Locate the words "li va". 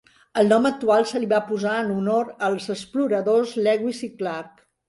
1.25-1.41